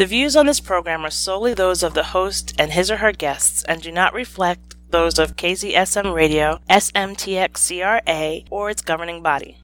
[0.00, 3.12] The views on this program are solely those of the host and his or her
[3.12, 9.58] guests and do not reflect those of KZSM Radio, SMTX or its governing body.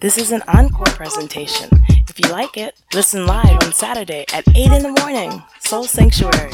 [0.00, 1.68] This is an encore presentation.
[2.08, 6.52] If you like it, listen live on Saturday at 8 in the morning, Soul Sanctuary.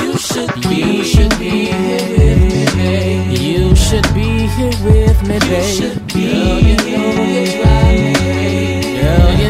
[0.00, 3.38] You should be, you should be here with me, babe.
[3.38, 5.52] You should be here with me, babe.
[5.52, 8.40] You should be Girl, you know you me, babe.
[9.02, 9.49] Girl, you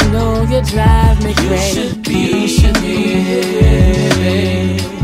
[0.70, 2.00] drive me crazy.
[2.10, 4.99] You should be here.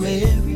[0.00, 0.47] everywhere.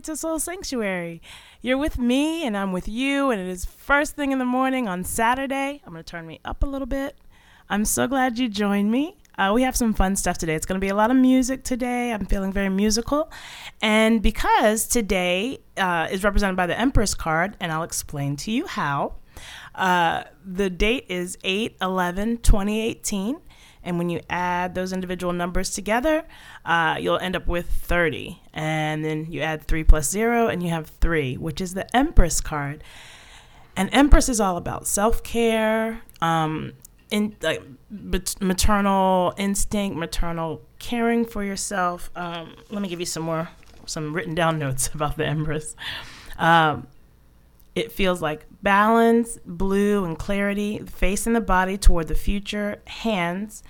[0.00, 1.20] It to Soul Sanctuary.
[1.60, 4.88] You're with me, and I'm with you, and it is first thing in the morning
[4.88, 5.82] on Saturday.
[5.84, 7.18] I'm going to turn me up a little bit.
[7.68, 9.18] I'm so glad you joined me.
[9.36, 10.54] Uh, we have some fun stuff today.
[10.54, 12.14] It's going to be a lot of music today.
[12.14, 13.30] I'm feeling very musical.
[13.82, 18.66] And because today uh, is represented by the Empress card, and I'll explain to you
[18.68, 19.16] how,
[19.74, 23.38] uh, the date is 8 11 2018.
[23.82, 26.24] And when you add those individual numbers together,
[26.64, 28.40] uh, you'll end up with 30.
[28.52, 32.40] And then you add 3 plus 0, and you have 3, which is the Empress
[32.40, 32.84] card.
[33.76, 36.74] And Empress is all about self care, um,
[37.10, 37.62] in like
[38.40, 42.10] maternal instinct, maternal caring for yourself.
[42.14, 43.48] Um, let me give you some more,
[43.86, 45.74] some written down notes about the Empress.
[46.38, 46.86] Um,
[47.74, 53.62] it feels like balance, blue, and clarity, face and the body toward the future, hands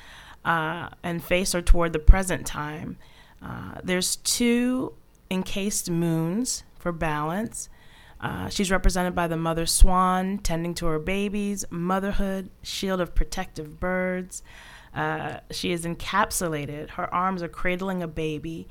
[0.44, 2.96] uh, and face are toward the present time.
[3.42, 4.94] Uh, there's two
[5.30, 7.68] encased moons for balance.
[8.20, 13.80] Uh, she's represented by the mother swan tending to her babies, motherhood, shield of protective
[13.80, 14.42] birds.
[14.94, 16.90] Uh, she is encapsulated.
[16.90, 18.68] Her arms are cradling a baby,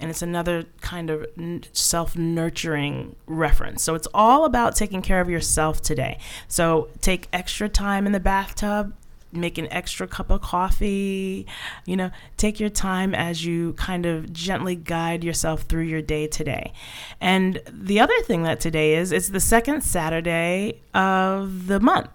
[0.00, 1.26] and it's another kind of
[1.72, 3.82] self nurturing reference.
[3.82, 6.18] So it's all about taking care of yourself today.
[6.48, 8.94] So take extra time in the bathtub
[9.32, 11.46] make an extra cup of coffee.
[11.86, 16.26] You know, take your time as you kind of gently guide yourself through your day
[16.26, 16.72] today.
[17.20, 22.10] And the other thing that today is, it's the second Saturday of the month.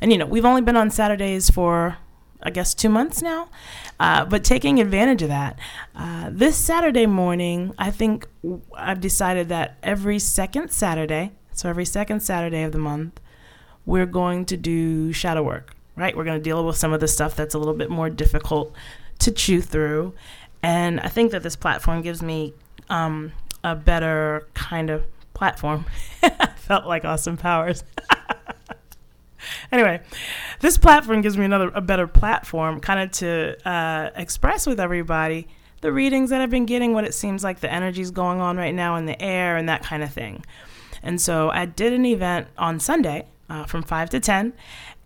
[0.00, 1.98] And, you know, we've only been on Saturdays for,
[2.42, 3.48] I guess, two months now.
[3.98, 5.58] Uh, but taking advantage of that,
[5.94, 8.26] uh, this Saturday morning, I think
[8.74, 13.20] I've decided that every second Saturday, so every second Saturday of the month,
[13.86, 16.16] we're going to do shadow work right?
[16.16, 18.74] We're going to deal with some of the stuff that's a little bit more difficult
[19.20, 20.14] to chew through.
[20.62, 22.54] And I think that this platform gives me
[22.88, 23.32] um,
[23.62, 25.04] a better kind of
[25.34, 25.84] platform.
[26.56, 27.84] felt like Austin Powers.
[29.72, 30.00] anyway,
[30.60, 35.48] this platform gives me another a better platform, kind of to uh, express with everybody
[35.80, 38.74] the readings that I've been getting, what it seems like the energy's going on right
[38.74, 40.44] now in the air, and that kind of thing.
[41.02, 44.52] And so I did an event on Sunday uh, from five to ten,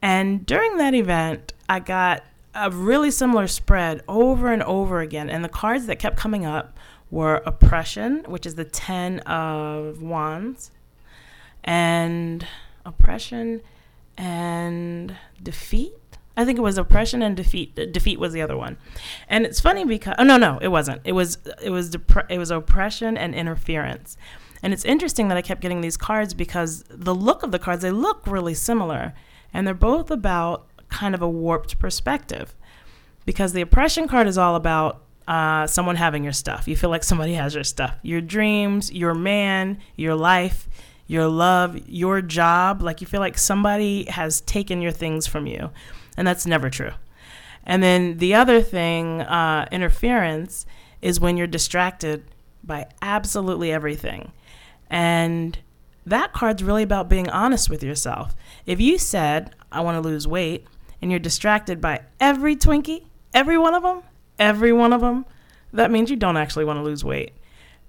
[0.03, 5.29] and during that event, I got a really similar spread over and over again.
[5.29, 6.77] And the cards that kept coming up
[7.11, 10.71] were oppression, which is the 10 of wands,
[11.63, 12.47] and
[12.85, 13.61] oppression
[14.17, 15.93] and defeat.
[16.37, 17.75] I think it was oppression and defeat.
[17.93, 18.77] Defeat was the other one,
[19.29, 21.01] and it's funny because oh no no it wasn't.
[21.05, 24.17] It was it was depre- it was oppression and interference,
[24.63, 27.83] and it's interesting that I kept getting these cards because the look of the cards
[27.83, 29.15] they look really similar,
[29.53, 32.55] and they're both about kind of a warped perspective.
[33.27, 36.69] Because the oppression card is all about uh, someone having your stuff.
[36.69, 40.69] You feel like somebody has your stuff, your dreams, your man, your life,
[41.07, 42.83] your love, your job.
[42.83, 45.71] Like you feel like somebody has taken your things from you.
[46.17, 46.93] And that's never true.
[47.65, 50.67] And then the other thing, uh, interference,
[51.01, 52.25] is when you're distracted
[52.63, 54.33] by absolutely everything.
[54.91, 55.59] And
[56.07, 58.35] that card's really about being honest with yourself.
[58.67, 60.67] If you said, I want to lose weight,
[61.01, 64.03] and you're distracted by every Twinkie, every one of them,
[64.39, 65.27] every one of them,
[65.73, 67.33] that means you don't actually want to lose weight.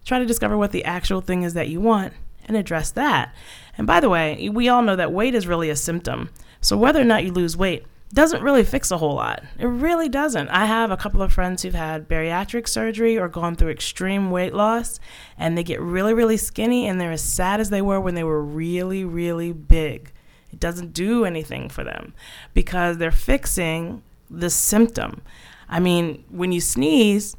[0.03, 2.13] Try to discover what the actual thing is that you want
[2.45, 3.33] and address that.
[3.77, 6.29] And by the way, we all know that weight is really a symptom.
[6.61, 9.43] So whether or not you lose weight, doesn't really fix a whole lot.
[9.59, 10.47] It really doesn't.
[10.49, 14.53] I have a couple of friends who've had bariatric surgery or gone through extreme weight
[14.53, 14.99] loss,
[15.37, 18.23] and they get really, really skinny and they're as sad as they were when they
[18.23, 20.13] were really, really big.
[20.51, 22.13] It doesn't do anything for them
[22.53, 25.21] because they're fixing the symptom.
[25.67, 27.35] I mean, when you sneeze,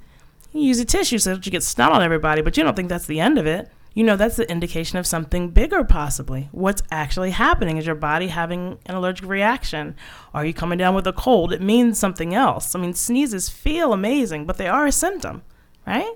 [0.53, 2.91] you use a tissue so that you get snot on everybody, but you don't think
[2.91, 6.49] that's the end of it you know that's the indication of something bigger possibly.
[6.53, 9.97] What's actually happening is your body having an allergic reaction.
[10.35, 11.53] Are you coming down with a cold?
[11.53, 12.75] It means something else.
[12.75, 15.43] I mean sneezes feel amazing but they are a symptom
[15.87, 16.13] right?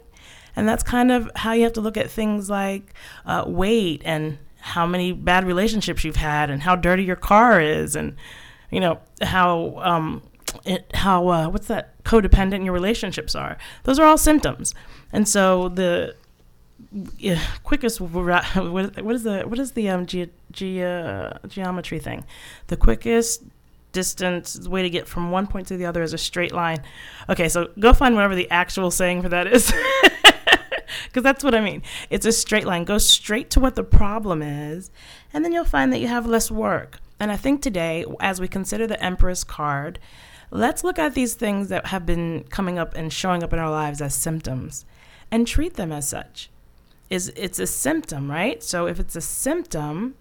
[0.57, 2.93] And that's kind of how you have to look at things like
[3.25, 7.97] uh, weight and how many bad relationships you've had and how dirty your car is
[7.97, 8.17] and
[8.71, 10.23] you know how um,
[10.65, 12.03] it, how uh, what's that?
[12.05, 13.57] Codependent your relationships are.
[13.85, 14.75] Those are all symptoms.
[15.13, 16.17] And so the
[17.19, 22.25] yeah, quickest what is the what is the um ge- ge- uh, geometry thing?
[22.69, 23.45] The quickest
[23.93, 26.83] distance way to get from one point to the other is a straight line.
[27.29, 29.73] Okay, so go find whatever the actual saying for that is.
[31.05, 31.83] Because that's what I mean.
[32.09, 32.85] It's a straight line.
[32.85, 34.91] Go straight to what the problem is,
[35.33, 36.99] and then you'll find that you have less work.
[37.19, 39.99] And I think today, as we consider the Empress card,
[40.51, 43.71] let's look at these things that have been coming up and showing up in our
[43.71, 44.85] lives as symptoms
[45.31, 46.51] and treat them as such.
[47.11, 48.63] Is it's a symptom, right?
[48.63, 50.15] So if it's a symptom,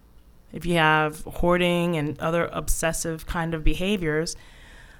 [0.52, 4.36] if you have hoarding and other obsessive kind of behaviors,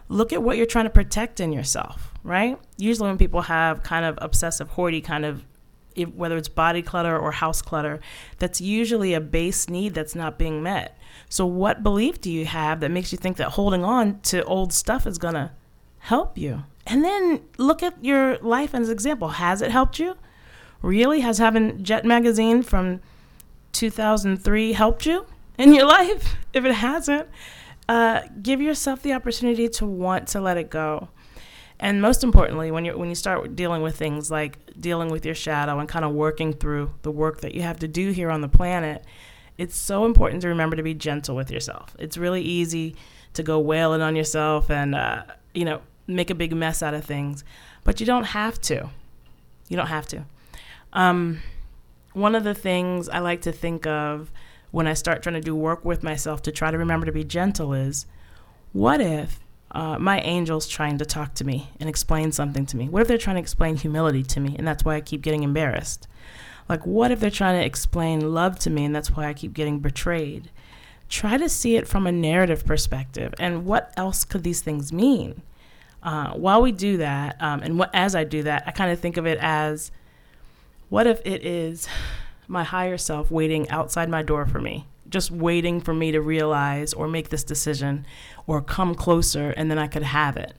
[0.09, 2.59] look at what you're trying to protect in yourself, right?
[2.77, 5.45] Usually when people have kind of obsessive hoardy kind of
[6.15, 8.01] whether it's body clutter or house clutter,
[8.39, 10.97] that's usually a base need that's not being met.
[11.29, 14.73] So, what belief do you have that makes you think that holding on to old
[14.73, 15.51] stuff is going to
[15.99, 16.65] help you?
[16.87, 19.29] And then look at your life as an example.
[19.29, 20.17] Has it helped you?
[20.83, 21.21] Really?
[21.21, 23.01] Has having Jet Magazine from
[23.73, 25.27] 2003 helped you
[25.59, 26.37] in your life?
[26.53, 27.29] If it hasn't,
[27.89, 31.09] uh, give yourself the opportunity to want to let it go.
[31.79, 35.35] And most importantly, when you when you start dealing with things like dealing with your
[35.35, 38.43] shadow and kind of working through the work that you have to do here on
[38.43, 39.03] the planet,
[39.57, 41.97] it's so important to remember to be gentle with yourself.
[41.99, 42.97] It's really easy
[43.33, 45.23] to go wailing on yourself and uh,
[45.55, 47.45] you know make a big mess out of things,
[47.83, 48.91] but you don't have to.
[49.69, 50.27] You don't have to.
[50.93, 51.41] Um,
[52.13, 54.33] one of the things I like to think of
[54.71, 57.25] when I start trying to do work with myself to try to remember to be
[57.25, 58.07] gentle is,
[58.73, 59.41] what if
[59.73, 62.89] uh, my angel's trying to talk to me and explain something to me?
[62.89, 65.43] What if they're trying to explain humility to me and that's why I keep getting
[65.43, 66.07] embarrassed?
[66.69, 69.55] Like, what if they're trying to explain love to me and that's why I keep
[69.55, 70.51] getting betrayed?
[71.09, 75.43] Try to see it from a narrative perspective and what else could these things mean?
[76.03, 79.01] Uh, while we do that, um, and what, as I do that, I kind of
[79.01, 79.91] think of it as
[80.91, 81.89] what if it is
[82.47, 84.87] my higher self waiting outside my door for me?
[85.11, 88.07] just waiting for me to realize or make this decision
[88.47, 90.55] or come closer and then I could have it.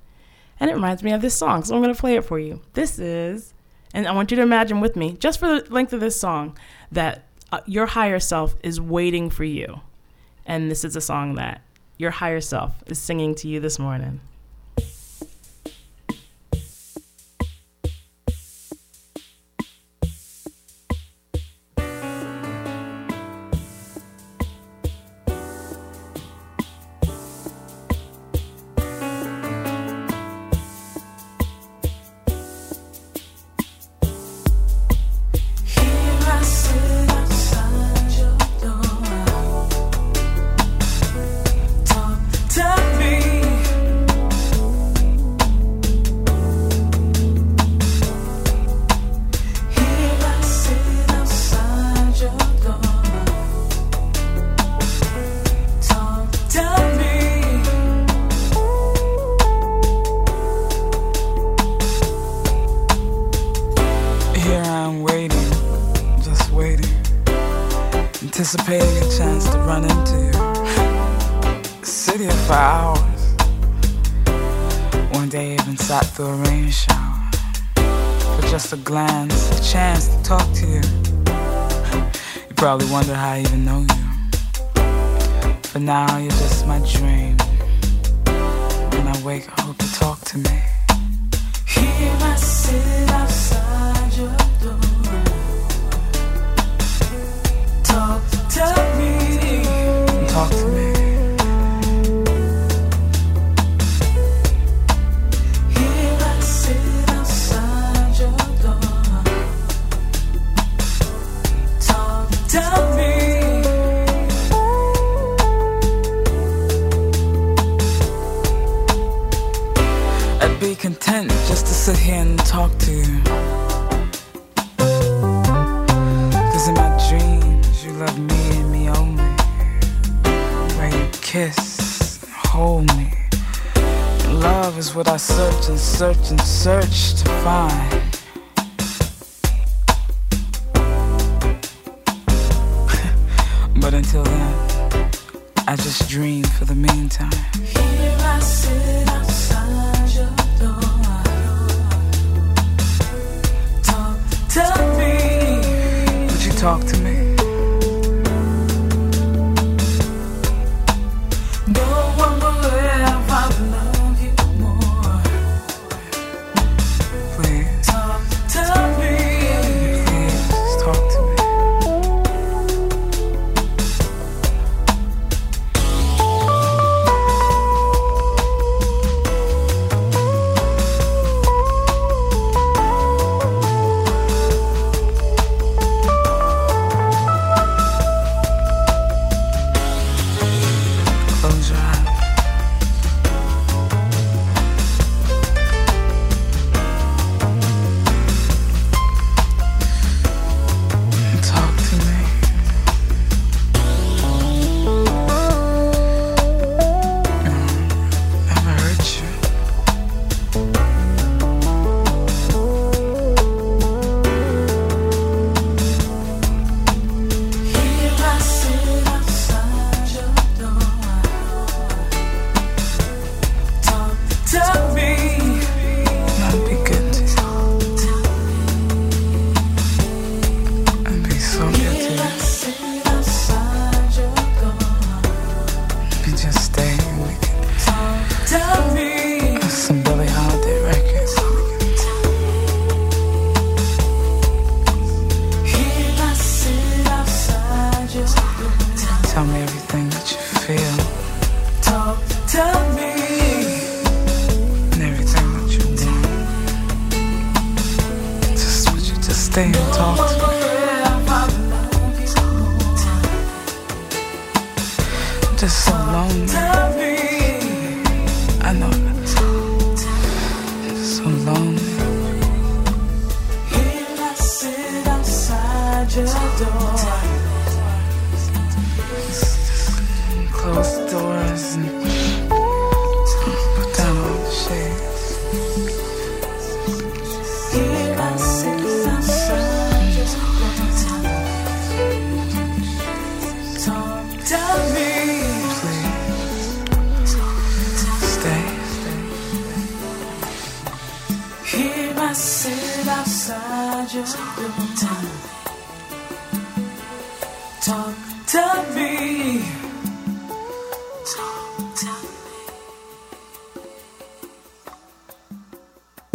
[0.60, 2.62] And it reminds me of this song, so I'm going to play it for you.
[2.74, 3.54] This is,
[3.94, 6.56] and I want you to imagine with me, just for the length of this song,
[6.92, 9.82] that uh, your higher self is waiting for you.
[10.46, 11.62] And this is a song that
[11.98, 14.22] your higher self is singing to you this morning.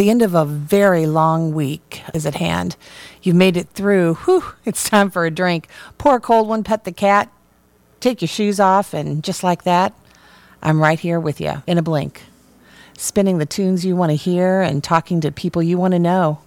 [0.07, 2.77] The end of a very long week is at hand.
[3.23, 4.15] You've made it through.
[4.15, 5.67] Whew, it's time for a drink.
[5.99, 7.29] Pour a cold one, pet the cat,
[7.99, 9.93] take your shoes off, and just like that,
[10.63, 12.23] I'm right here with you in a blink.
[12.97, 16.39] Spinning the tunes you want to hear and talking to people you want to know.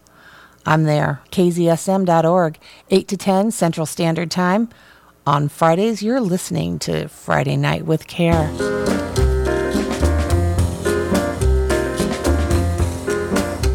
[0.65, 1.21] I'm there.
[1.33, 2.57] KZSM.org,
[2.89, 4.69] 8 to 10 Central Standard Time.
[5.27, 9.08] On Fridays, you're listening to Friday Night with Care.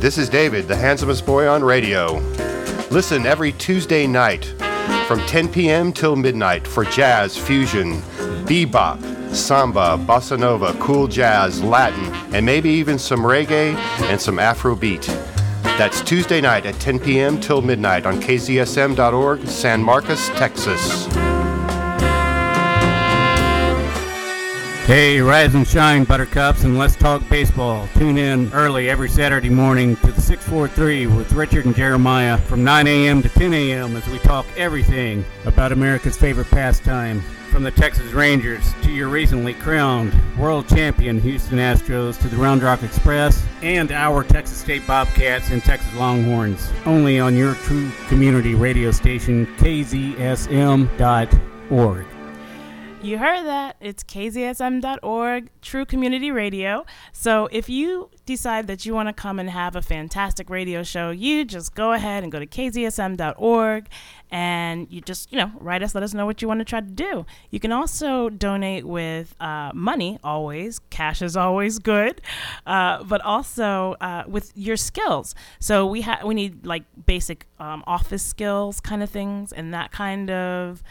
[0.04, 2.18] This is David, the handsomest boy on radio.
[2.90, 4.44] Listen every Tuesday night
[5.06, 5.94] from 10 p.m.
[5.94, 8.02] till midnight for jazz, fusion,
[8.44, 9.00] bebop,
[9.34, 15.06] samba, bossa nova, cool jazz, Latin, and maybe even some reggae and some Afrobeat.
[15.78, 17.40] That's Tuesday night at 10 p.m.
[17.40, 21.33] till midnight on KZSM.org, San Marcos, Texas.
[24.86, 27.88] Hey, rise and shine, Buttercups, and let's talk baseball.
[27.94, 32.86] Tune in early every Saturday morning to the 643 with Richard and Jeremiah from 9
[32.86, 33.22] a.m.
[33.22, 33.96] to 10 a.m.
[33.96, 37.22] as we talk everything about America's favorite pastime.
[37.50, 42.62] From the Texas Rangers to your recently crowned world champion Houston Astros to the Round
[42.62, 46.70] Rock Express and our Texas State Bobcats and Texas Longhorns.
[46.84, 50.44] Only on your true community radio station, KZSM.org.
[53.04, 53.76] You heard that.
[53.82, 56.86] It's kzsm.org, True Community Radio.
[57.12, 61.10] So if you decide that you want to come and have a fantastic radio show,
[61.10, 63.88] you just go ahead and go to kzsm.org
[64.30, 66.80] and you just, you know, write us, let us know what you want to try
[66.80, 67.26] to do.
[67.50, 70.78] You can also donate with uh, money, always.
[70.88, 72.22] Cash is always good,
[72.64, 75.34] uh, but also uh, with your skills.
[75.60, 79.92] So we have we need like basic um, office skills kind of things and that
[79.92, 80.82] kind of.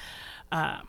[0.51, 0.81] Uh,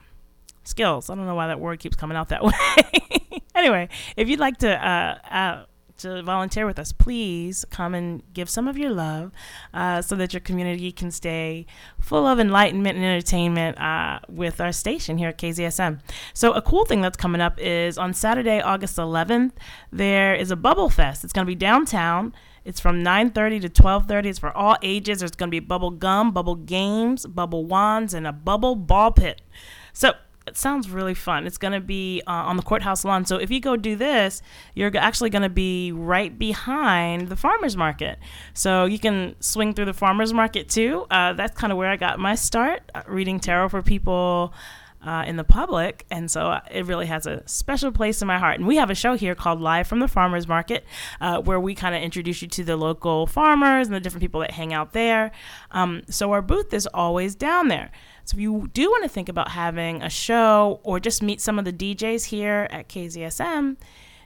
[0.65, 1.11] skills.
[1.11, 3.43] I don't know why that word keeps coming out that way.
[3.55, 5.65] anyway, if you'd like to uh, uh,
[5.99, 9.33] to volunteer with us, please come and give some of your love
[9.73, 11.67] uh, so that your community can stay
[12.01, 16.01] full of enlightenment and entertainment uh, with our station here at KZSM.
[16.33, 19.53] So, a cool thing that's coming up is on Saturday, August 11th,
[19.93, 21.25] there is a Bubble Fest.
[21.25, 22.35] It's going to be downtown.
[22.65, 24.27] It's from 9:30 to 12:30.
[24.27, 25.19] It's for all ages.
[25.19, 29.43] There's going to be bubble gum, bubble games, bubble wands, and a bubble ball pit.
[29.93, 30.15] So
[30.47, 31.47] it sounds really fun.
[31.47, 33.25] It's going to be uh, on the courthouse lawn.
[33.25, 34.43] So if you go do this,
[34.75, 38.19] you're actually going to be right behind the farmers market.
[38.53, 41.07] So you can swing through the farmers market too.
[41.11, 44.53] Uh, that's kind of where I got my start uh, reading tarot for people.
[45.07, 48.39] Uh, in the public, and so uh, it really has a special place in my
[48.39, 48.59] heart.
[48.59, 50.83] And we have a show here called Live from the Farmers Market,
[51.21, 54.41] uh, where we kind of introduce you to the local farmers and the different people
[54.41, 55.31] that hang out there.
[55.73, 57.91] Um, so our booth is always down there.
[58.25, 61.59] So if you do want to think about having a show or just meet some
[61.59, 63.77] of the DJs here at KZSM,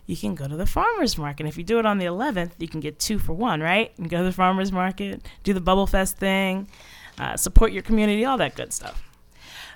[0.06, 1.46] you can go to the farmers market.
[1.46, 3.94] If you do it on the 11th, you can get two for one, right?
[3.96, 6.68] Can go to the farmers market, do the Bubble Fest thing,
[7.18, 9.02] uh, support your community, all that good stuff.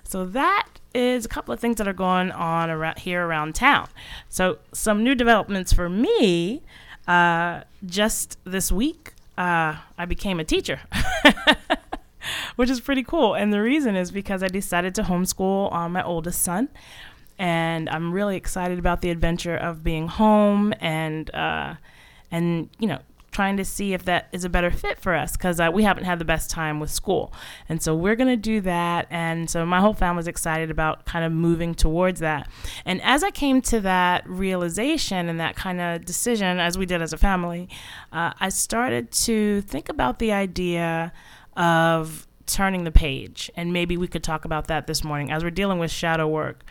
[0.05, 3.89] So that is a couple of things that are going on around here around town.
[4.29, 6.63] So some new developments for me.
[7.07, 10.81] Uh, just this week, uh, I became a teacher.
[12.57, 13.35] which is pretty cool.
[13.35, 16.69] And the reason is because I decided to homeschool uh, my oldest son.
[17.39, 21.75] And I'm really excited about the adventure of being home and, uh,
[22.31, 23.01] and you know,
[23.33, 26.05] trying to see if that is a better fit for us because uh, we haven't
[26.05, 27.33] had the best time with school.
[27.69, 29.07] And so we're going to do that.
[29.11, 32.49] And so my whole family's excited about kind of moving towards that.
[32.85, 37.01] And as I came to that realization and that kind of decision, as we did
[37.01, 37.69] as a family,
[38.13, 41.13] uh, I started to think about the idea
[41.57, 43.51] of turning the page.
[43.57, 46.65] And maybe we could talk about that this morning as we're dealing with shadow work.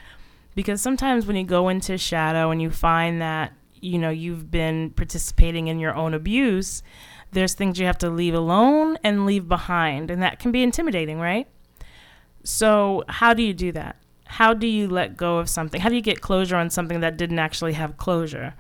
[0.54, 4.92] Because sometimes when you go into shadow and you find that, you know, you've been
[4.92, 6.84] participating in your own abuse,
[7.32, 11.20] there's things you have to leave alone and leave behind, and that can be intimidating,
[11.20, 11.48] right?
[12.44, 13.96] So, how do you do that?
[14.26, 15.82] How do you let go of something?
[15.82, 18.54] How do you get closure on something that didn't actually have closure?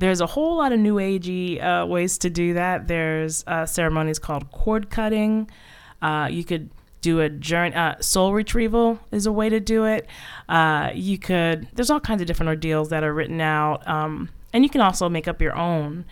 [0.00, 2.88] There's a whole lot of new agey uh, ways to do that.
[2.88, 5.50] There's uh, ceremonies called cord cutting.
[6.00, 6.70] Uh, you could
[7.02, 7.74] do a journey.
[7.76, 10.06] Uh, soul retrieval is a way to do it.
[10.48, 11.68] Uh, you could.
[11.74, 15.10] There's all kinds of different ordeals that are written out, um, and you can also
[15.10, 16.06] make up your own.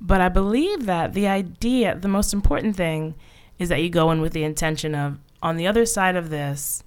[0.00, 3.14] But I believe that the idea, the most important thing,
[3.60, 6.82] is that you go in with the intention of, on the other side of this,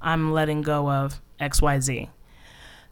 [0.00, 2.10] I'm letting go of X, Y, Z.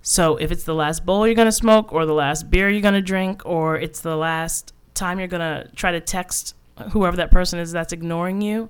[0.03, 3.01] So if it's the last bowl you're gonna smoke, or the last beer you're gonna
[3.01, 6.55] drink, or it's the last time you're gonna try to text
[6.91, 8.69] whoever that person is that's ignoring you,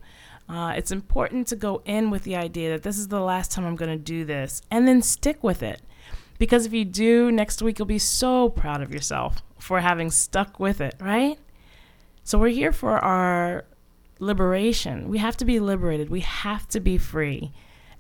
[0.49, 3.65] uh, it's important to go in with the idea that this is the last time
[3.65, 5.81] I'm gonna do this, and then stick with it.
[6.39, 10.61] Because if you do, next week you'll be so proud of yourself for having stuck
[10.61, 11.39] with it, right?
[12.25, 13.65] So we're here for our
[14.19, 15.09] liberation.
[15.09, 16.11] We have to be liberated.
[16.11, 17.53] We have to be free.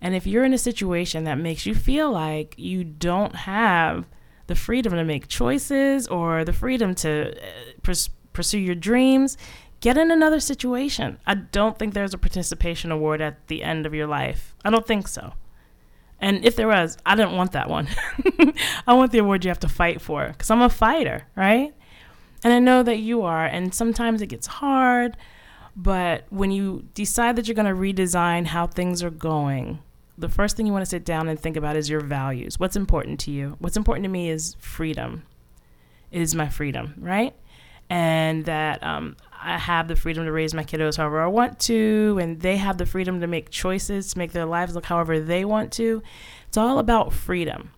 [0.02, 4.04] And if you're in a situation that makes you feel like you don't have
[4.48, 7.46] the freedom to make choices or the freedom to uh,
[7.84, 9.38] pers- pursue your dreams,
[9.80, 11.18] get in another situation.
[11.24, 14.56] I don't think there's a participation award at the end of your life.
[14.64, 15.34] I don't think so.
[16.20, 17.86] And if there was, I didn't want that one.
[18.86, 21.72] I want the award you have to fight for because I'm a fighter, right?
[22.42, 23.44] And I know that you are.
[23.44, 25.16] And sometimes it gets hard.
[25.76, 29.78] But when you decide that you're going to redesign how things are going,
[30.18, 32.60] the first thing you want to sit down and think about is your values.
[32.60, 33.56] What's important to you?
[33.58, 35.24] What's important to me is freedom.
[36.10, 37.34] It is my freedom, right?
[37.88, 42.18] And that um, I have the freedom to raise my kiddos however I want to,
[42.20, 45.44] and they have the freedom to make choices, to make their lives look however they
[45.44, 46.02] want to.
[46.48, 47.70] It's all about freedom.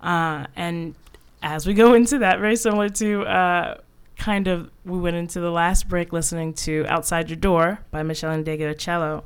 [0.00, 0.94] Uh, and
[1.42, 3.78] as we go into that, very similar to uh,
[4.16, 8.44] kind of, we went into the last break listening to Outside Your Door by Meshell
[8.44, 9.22] Ndegeocello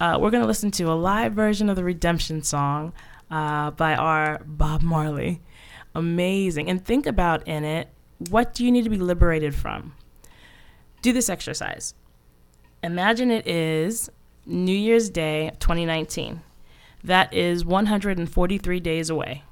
[0.00, 2.92] uh, we're going to listen to a live version of the Redemption song
[3.30, 5.40] uh, by our Bob Marley.
[5.94, 6.70] Amazing.
[6.70, 7.88] And think about in it
[8.28, 9.94] what do you need to be liberated from?
[11.00, 11.94] Do this exercise.
[12.82, 14.10] Imagine it is
[14.44, 16.42] New Year's Day 2019.
[17.02, 19.44] That is 143 days away.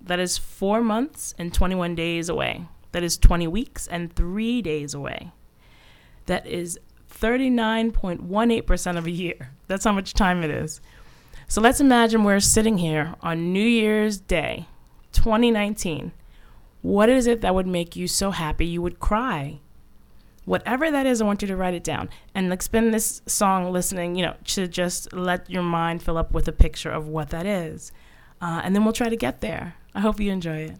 [0.00, 2.66] That is four months and 21 days away.
[2.92, 5.32] That is 20 weeks and three days away.
[6.26, 6.78] That is
[7.12, 9.50] 39.18% of a year.
[9.66, 10.80] That's how much time it is.
[11.48, 14.66] So let's imagine we're sitting here on New Year's Day,
[15.12, 16.12] 2019.
[16.82, 19.60] What is it that would make you so happy you would cry?
[20.44, 23.72] Whatever that is, I want you to write it down and like spend this song
[23.72, 27.30] listening, you know, to just let your mind fill up with a picture of what
[27.30, 27.90] that is.
[28.40, 29.74] Uh, and then we'll try to get there.
[29.94, 30.76] I hope you enjoy it.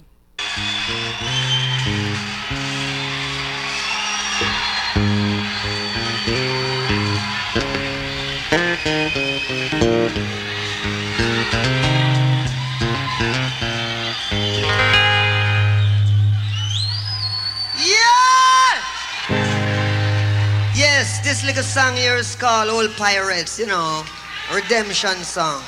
[21.37, 24.03] This little song here is called Old Pirates, you know,
[24.55, 25.63] redemption song.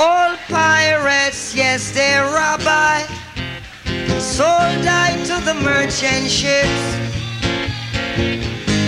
[0.00, 3.04] Old pirates, yes, they rob I,
[4.18, 6.82] sold I to the merchant ships.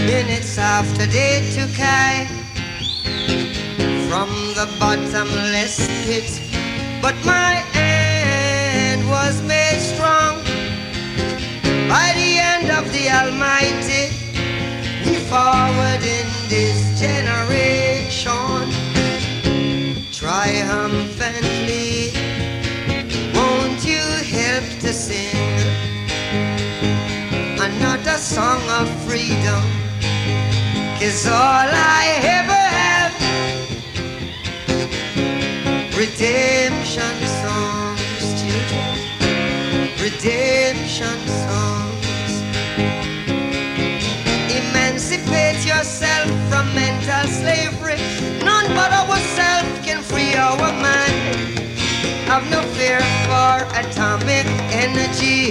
[0.07, 2.27] Minutes after they took I
[4.09, 6.41] from the bottomless pit,
[7.03, 10.37] but my hand was made strong
[11.87, 13.94] by the hand of the Almighty.
[15.35, 18.71] Forward in this generation
[20.13, 22.13] triumphantly.
[23.35, 23.99] Won't you
[24.31, 25.35] help to sing
[27.59, 29.65] another song of freedom?
[31.01, 31.69] Cause all
[31.99, 32.03] I
[32.39, 33.15] ever have
[35.99, 38.95] redemption songs, children,
[40.01, 41.44] redemption songs.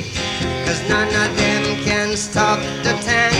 [0.01, 3.35] Cause none of them can stop the tank.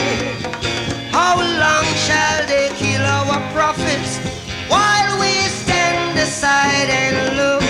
[1.12, 4.20] How long shall they kill our prophets
[4.68, 7.63] while we stand aside and look?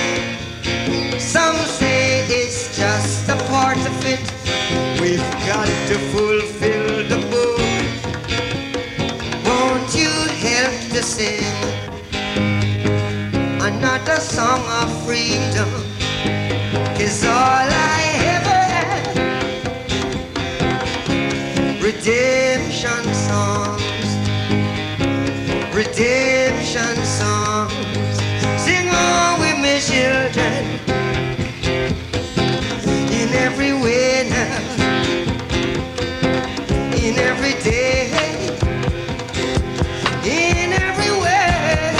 [1.20, 4.24] Some say it's just a part of it.
[5.00, 7.62] We've got to fulfill the book.
[9.46, 10.12] Won't you
[10.48, 11.44] help to sing
[13.62, 15.70] another song of freedom?
[16.98, 18.02] Cause all I
[18.36, 18.43] ever
[22.06, 24.06] redemption songs,
[25.74, 27.72] redemption songs.
[28.62, 30.66] Sing on with me, children,
[33.10, 34.60] in every way now,
[36.98, 38.12] in every day,
[40.26, 41.96] in every way,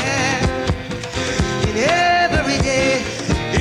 [1.70, 3.06] in every day.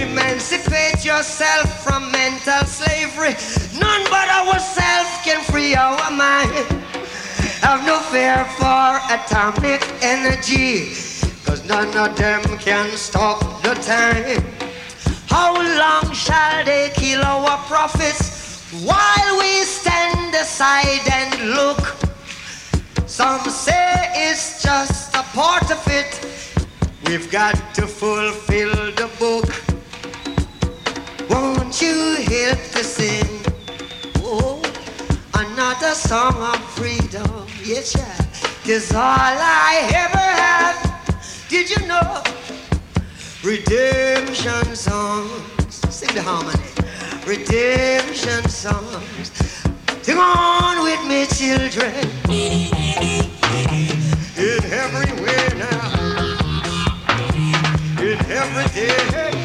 [0.03, 3.37] Emancipate yourself from mental slavery.
[3.79, 6.53] None but ourselves can free our mind.
[7.65, 10.91] Have no fear for atomic energy,
[11.47, 14.45] cause none of them can stop the time.
[15.29, 21.83] How long shall they kill our prophets while we stand aside and look?
[23.07, 23.95] Some say
[24.29, 26.11] it's just a part of it.
[27.07, 29.49] We've got to fulfill the book.
[31.31, 33.41] Won't you help to sing?
[34.19, 34.62] Oh,
[35.47, 37.47] another song of freedom.
[37.65, 38.17] Yes, yeah.
[38.65, 42.23] Cause all I ever have, did you know?
[43.43, 45.75] Redemption songs.
[45.91, 46.63] Sing the harmony.
[47.27, 49.33] Redemption songs.
[50.03, 51.93] Sing on with me, children.
[54.39, 56.39] In every way now.
[58.01, 59.42] In every day.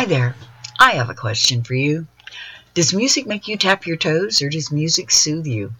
[0.00, 0.34] Hi there.
[0.78, 2.06] I have a question for you.
[2.72, 5.74] Does music make you tap your toes or does music soothe you?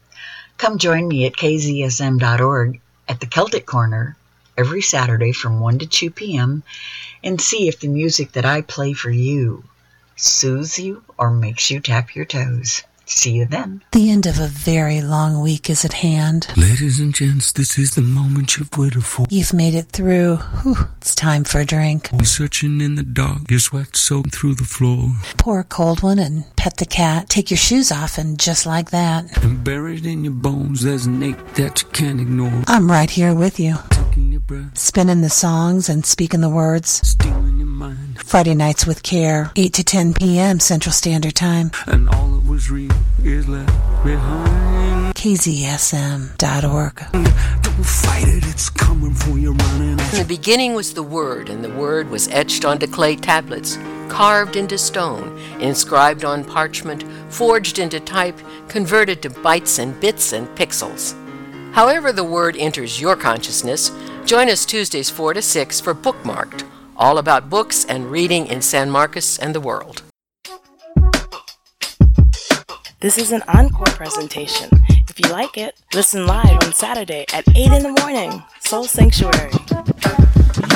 [0.58, 4.18] Come join me at kzsm.org at the Celtic Corner
[4.58, 6.62] every Saturday from 1 to 2 p.m.
[7.24, 9.64] and see if the music that I play for you
[10.16, 12.82] soothes you or makes you tap your toes.
[13.10, 13.82] See you then.
[13.90, 16.46] The end of a very long week is at hand.
[16.56, 19.26] Ladies and gents, this is the moment you've waited for.
[19.28, 20.36] You've made it through.
[20.36, 22.08] Whew, it's time for a drink.
[22.12, 25.10] You're searching in the dark, your sweat soaked through the floor.
[25.38, 27.28] Pour a cold one and pet the cat.
[27.28, 29.42] Take your shoes off and just like that.
[29.42, 32.62] And buried in your bones, there's an ache that you can't ignore.
[32.68, 33.74] I'm right here with you.
[34.50, 37.06] Taking your breath, Spinning the songs and speaking the words.
[37.06, 38.18] stealing your mind.
[38.18, 40.58] Friday nights with care, 8 to 10 p.m.
[40.60, 41.70] Central Standard Time.
[41.86, 43.72] And all that was real is left
[44.04, 45.14] behind.
[45.14, 46.96] KZSM.org.
[47.12, 51.62] Don't fight it, it's coming for you running In the beginning was the Word, and
[51.62, 53.76] the Word was etched onto clay tablets,
[54.08, 60.48] carved into stone, inscribed on parchment, forged into type, converted to bytes and bits and
[60.56, 61.14] pixels.
[61.72, 63.90] However, the Word enters your consciousness,
[64.24, 66.64] join us Tuesdays 4 to 6 for Bookmarked,
[66.96, 70.02] all about books and reading in San Marcos and the world.
[73.00, 74.68] This is an encore presentation.
[75.08, 78.42] If you like it, listen live on Saturday at 8 in the morning.
[78.60, 79.52] Soul Sanctuary.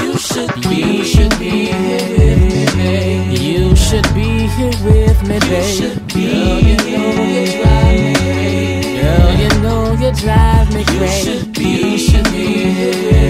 [0.00, 2.44] You should be, you should be here.
[2.44, 3.36] with me.
[3.38, 7.63] You should be here with me, babe.
[10.04, 11.30] You drive me crazy.
[11.30, 13.23] You should be, you should be here.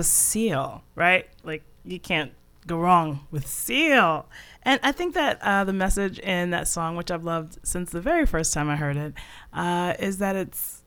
[0.00, 1.28] So Seal, right?
[1.44, 2.32] Like you can't
[2.66, 4.26] go wrong with Seal.
[4.62, 8.00] And I think that uh, the message in that song, which I've loved since the
[8.00, 9.14] very first time I heard it,
[9.52, 10.82] uh, is that it's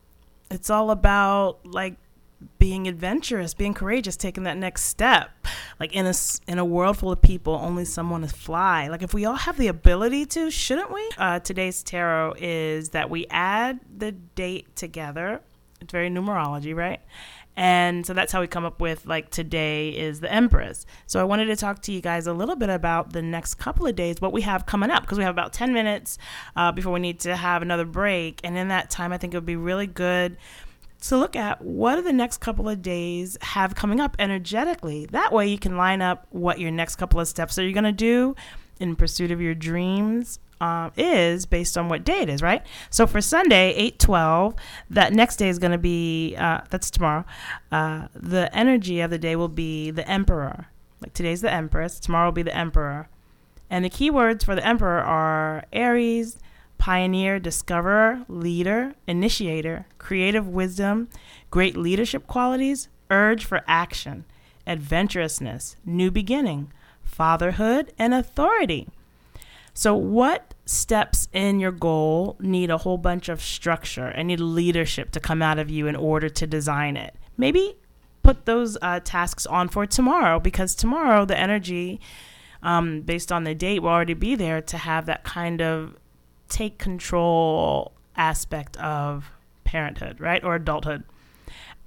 [0.49, 1.95] it's all about like
[2.57, 5.29] being adventurous, being courageous, taking that next step.
[5.79, 6.13] Like in a
[6.47, 8.87] in a world full of people, only someone is fly.
[8.87, 11.07] Like if we all have the ability to, shouldn't we?
[11.17, 15.41] Uh, today's tarot is that we add the date together.
[15.81, 17.01] It's very numerology, right?
[17.55, 20.85] And so that's how we come up with like today is the Empress.
[21.05, 23.85] So I wanted to talk to you guys a little bit about the next couple
[23.85, 26.17] of days, what we have coming up, because we have about 10 minutes
[26.55, 28.41] uh, before we need to have another break.
[28.43, 30.37] And in that time, I think it would be really good
[31.01, 35.05] to look at what do the next couple of days have coming up energetically.
[35.07, 37.83] That way you can line up what your next couple of steps are you going
[37.83, 38.35] to do
[38.79, 42.65] in pursuit of your dreams um, is based on what day it is, right?
[42.89, 44.55] So for Sunday, 812,
[44.91, 47.25] that next day is going to be, uh, that's tomorrow.
[47.69, 50.67] Uh, the energy of the day will be the Emperor.
[51.01, 53.09] Like today's the Empress, tomorrow will be the Emperor.
[53.69, 56.39] And the keywords for the Emperor are Aries,
[56.77, 61.09] pioneer, discoverer, leader, initiator, creative wisdom,
[61.51, 64.23] great leadership qualities, urge for action,
[64.65, 66.71] adventurousness, new beginning,
[67.03, 68.87] fatherhood, and authority.
[69.73, 75.11] So, what steps in your goal need a whole bunch of structure and need leadership
[75.11, 77.15] to come out of you in order to design it?
[77.37, 77.75] Maybe
[78.21, 81.99] put those uh, tasks on for tomorrow because tomorrow the energy,
[82.61, 85.95] um, based on the date, will already be there to have that kind of
[86.47, 89.31] take control aspect of
[89.63, 90.43] parenthood, right?
[90.43, 91.03] Or adulthood.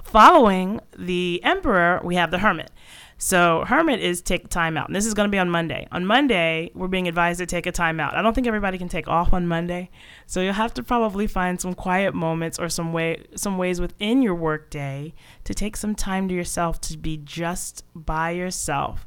[0.04, 2.70] Following the emperor, we have the hermit.
[3.18, 4.88] So hermit is take time out.
[4.88, 5.88] And this is going to be on Monday.
[5.90, 8.14] On Monday, we're being advised to take a time out.
[8.14, 9.90] I don't think everybody can take off on Monday.
[10.26, 14.22] So you'll have to probably find some quiet moments or some way some ways within
[14.22, 15.14] your workday
[15.44, 19.06] to take some time to yourself to be just by yourself.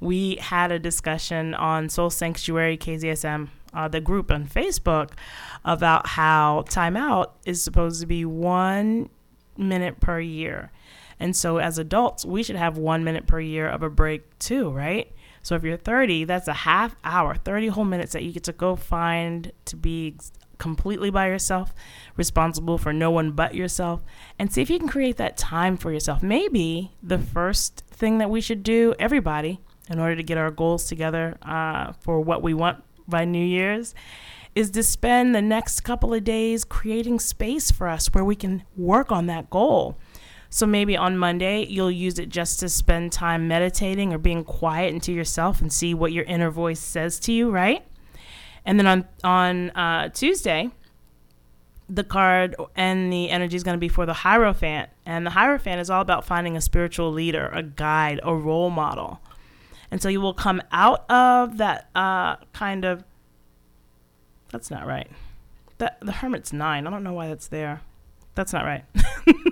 [0.00, 5.10] We had a discussion on Soul Sanctuary KZSM uh, the group on Facebook
[5.64, 9.10] about how timeout is supposed to be one
[9.56, 10.70] minute per year.
[11.20, 14.70] And so as adults, we should have one minute per year of a break too,
[14.70, 15.12] right?
[15.42, 18.52] So if you're 30, that's a half hour, 30 whole minutes that you get to
[18.52, 20.16] go find to be
[20.58, 21.74] completely by yourself,
[22.16, 24.02] responsible for no one but yourself,
[24.38, 26.22] and see if you can create that time for yourself.
[26.22, 30.86] Maybe the first thing that we should do, everybody, in order to get our goals
[30.86, 33.94] together uh, for what we want by New Year's,
[34.54, 38.64] is to spend the next couple of days creating space for us where we can
[38.76, 39.98] work on that goal.
[40.52, 44.92] So maybe on Monday, you'll use it just to spend time meditating or being quiet
[44.92, 47.84] into yourself and see what your inner voice says to you, right?
[48.64, 50.70] And then on on uh, Tuesday,
[51.88, 54.90] the card and the energy is going to be for the Hierophant.
[55.06, 59.20] And the Hierophant is all about finding a spiritual leader, a guide, a role model.
[59.90, 63.04] And so you will come out of that uh, kind of.
[64.50, 65.10] That's not right.
[65.78, 66.86] That the Hermit's nine.
[66.86, 67.82] I don't know why that's there.
[68.34, 68.84] That's not right.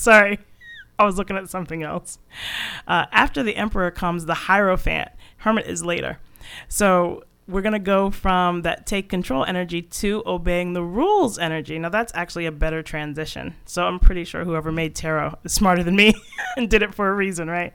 [0.00, 0.38] Sorry.
[0.98, 2.18] I was looking at something else.
[2.88, 5.10] Uh, after the Emperor comes the Hierophant.
[5.36, 6.18] Hermit is later.
[6.68, 11.78] So we're going to go from that take control energy to obeying the rules energy.
[11.78, 13.56] Now, that's actually a better transition.
[13.66, 16.14] So I'm pretty sure whoever made tarot is smarter than me
[16.56, 17.74] and did it for a reason, right?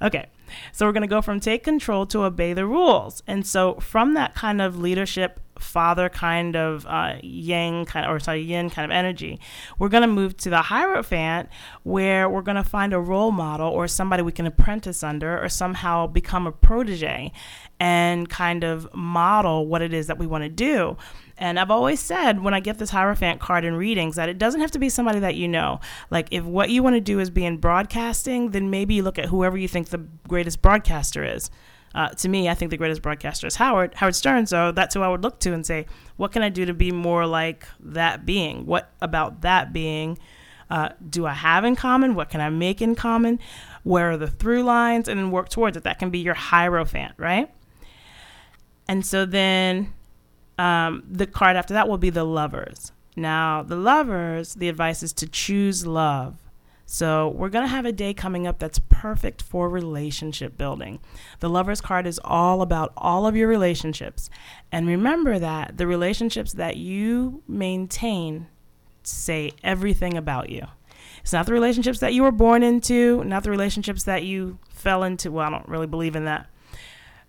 [0.00, 0.26] Okay.
[0.72, 3.22] So we're going to go from take control to obey the rules.
[3.26, 8.18] And so from that kind of leadership father kind of uh, yang kind of, or
[8.20, 9.40] sorry yin kind of energy
[9.78, 11.48] we're going to move to the hierophant
[11.82, 15.48] where we're going to find a role model or somebody we can apprentice under or
[15.48, 17.32] somehow become a protege
[17.80, 20.96] and kind of model what it is that we want to do
[21.38, 24.60] and I've always said when I get this Hierophant card in readings that it doesn't
[24.60, 25.80] have to be somebody that you know.
[26.10, 29.18] Like, if what you want to do is be in broadcasting, then maybe you look
[29.18, 31.50] at whoever you think the greatest broadcaster is.
[31.94, 34.46] Uh, to me, I think the greatest broadcaster is Howard, Howard Stern.
[34.46, 35.86] So that's who I would look to and say,
[36.16, 38.66] what can I do to be more like that being?
[38.66, 40.18] What about that being
[40.70, 42.14] uh, do I have in common?
[42.14, 43.38] What can I make in common?
[43.84, 45.08] Where are the through lines?
[45.08, 45.84] And then work towards it.
[45.84, 47.50] That can be your Hierophant, right?
[48.86, 49.92] And so then
[50.58, 52.92] um, the card after that will be the lovers.
[53.16, 56.36] Now, the lovers, the advice is to choose love.
[56.90, 61.00] So, we're going to have a day coming up that's perfect for relationship building.
[61.40, 64.30] The Lover's card is all about all of your relationships.
[64.72, 68.46] And remember that the relationships that you maintain
[69.02, 70.66] say everything about you.
[71.20, 75.02] It's not the relationships that you were born into, not the relationships that you fell
[75.02, 75.30] into.
[75.30, 76.46] Well, I don't really believe in that.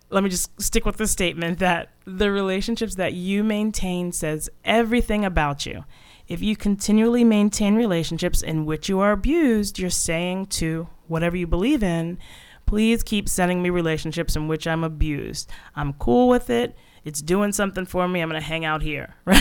[0.08, 5.22] Let me just stick with the statement that the relationships that you maintain says everything
[5.22, 5.84] about you.
[6.30, 11.48] If you continually maintain relationships in which you are abused, you're saying to whatever you
[11.48, 12.18] believe in,
[12.66, 15.50] please keep sending me relationships in which I'm abused.
[15.74, 16.76] I'm cool with it.
[17.04, 18.20] It's doing something for me.
[18.20, 19.40] I'm going to hang out here, right?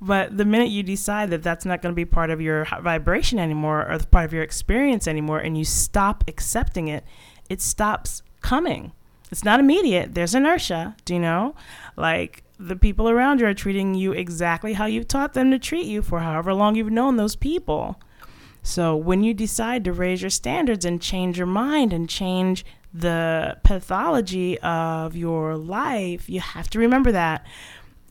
[0.00, 3.40] but the minute you decide that that's not going to be part of your vibration
[3.40, 7.02] anymore or part of your experience anymore and you stop accepting it,
[7.48, 8.92] it stops coming.
[9.32, 10.14] It's not immediate.
[10.14, 11.56] There's inertia, do you know?
[11.96, 15.86] Like the people around you are treating you exactly how you've taught them to treat
[15.86, 17.98] you for however long you've known those people.
[18.62, 23.56] So when you decide to raise your standards and change your mind and change the
[23.64, 27.46] pathology of your life, you have to remember that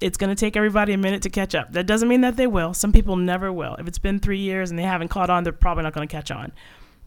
[0.02, 1.74] it's going to take everybody a minute to catch up.
[1.74, 2.74] That doesn't mean that they will.
[2.74, 3.76] Some people never will.
[3.76, 6.12] If it's been three years and they haven't caught on, they're probably not going to
[6.12, 6.52] catch on.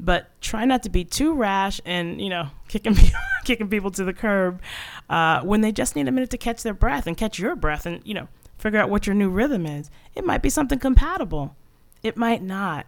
[0.05, 2.97] But try not to be too rash and you know kicking
[3.45, 4.61] kicking people to the curb
[5.09, 7.87] uh, when they just need a minute to catch their breath and catch your breath
[7.87, 8.29] and you know
[8.59, 9.91] figure out what your new rhythm is.
[10.15, 11.57] It might be something compatible.
[12.03, 12.87] It might not.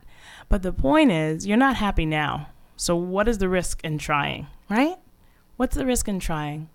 [0.49, 2.49] But the point is, you're not happy now.
[2.77, 4.97] So what is the risk in trying, right?
[5.57, 6.69] What's the risk in trying?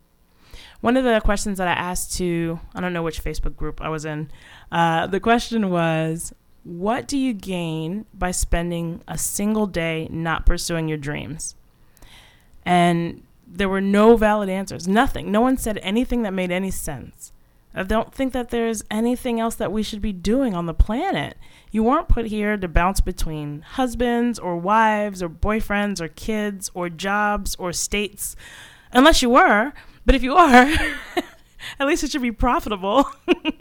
[0.81, 3.89] One of the questions that I asked to, I don't know which Facebook group I
[3.89, 4.31] was in,
[4.71, 6.33] uh, the question was,
[6.63, 11.55] what do you gain by spending a single day not pursuing your dreams?
[12.63, 14.87] And there were no valid answers.
[14.87, 15.31] Nothing.
[15.31, 17.31] No one said anything that made any sense.
[17.73, 21.37] I don't think that there's anything else that we should be doing on the planet.
[21.71, 26.89] You weren't put here to bounce between husbands or wives or boyfriends or kids or
[26.89, 28.35] jobs or states,
[28.91, 29.73] unless you were.
[30.05, 30.67] But if you are,
[31.79, 33.09] at least it should be profitable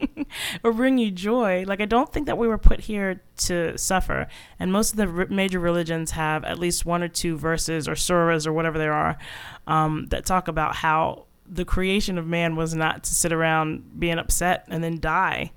[0.65, 1.65] or bring you joy.
[1.67, 4.29] Like, I don't think that we were put here to suffer.
[4.59, 7.93] And most of the r- major religions have at least one or two verses or
[7.93, 9.19] surahs or whatever there are
[9.67, 14.19] um, that talk about how the creation of man was not to sit around being
[14.19, 15.53] upset and then die.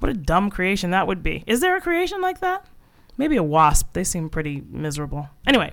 [0.00, 1.44] What a dumb creation that would be.
[1.46, 2.66] Is there a creation like that?
[3.16, 3.92] Maybe a wasp.
[3.92, 5.28] They seem pretty miserable.
[5.46, 5.72] Anyway,